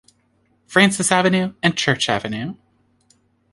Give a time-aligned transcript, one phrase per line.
[0.65, 2.55] Francis Avenue and Church Avenue.